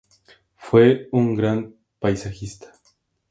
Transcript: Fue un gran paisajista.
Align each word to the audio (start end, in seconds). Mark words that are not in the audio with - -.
Fue 0.55 1.09
un 1.11 1.35
gran 1.35 1.75
paisajista. 1.99 2.71